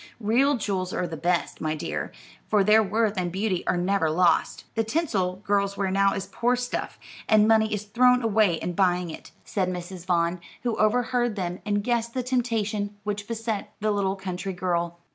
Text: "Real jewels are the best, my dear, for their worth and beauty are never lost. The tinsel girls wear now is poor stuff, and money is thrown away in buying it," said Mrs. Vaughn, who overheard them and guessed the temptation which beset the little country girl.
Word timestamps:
"Real 0.19 0.57
jewels 0.57 0.95
are 0.95 1.05
the 1.05 1.15
best, 1.15 1.61
my 1.61 1.75
dear, 1.75 2.11
for 2.47 2.63
their 2.63 2.81
worth 2.81 3.13
and 3.19 3.31
beauty 3.31 3.63
are 3.67 3.77
never 3.77 4.09
lost. 4.09 4.63
The 4.73 4.83
tinsel 4.83 5.35
girls 5.45 5.77
wear 5.77 5.91
now 5.91 6.15
is 6.15 6.25
poor 6.25 6.55
stuff, 6.55 6.97
and 7.29 7.47
money 7.47 7.71
is 7.71 7.83
thrown 7.83 8.23
away 8.23 8.55
in 8.55 8.73
buying 8.73 9.11
it," 9.11 9.29
said 9.45 9.69
Mrs. 9.69 10.07
Vaughn, 10.07 10.39
who 10.63 10.75
overheard 10.77 11.35
them 11.35 11.61
and 11.67 11.83
guessed 11.83 12.15
the 12.15 12.23
temptation 12.23 12.97
which 13.03 13.27
beset 13.27 13.75
the 13.79 13.91
little 13.91 14.15
country 14.15 14.53
girl. 14.53 14.97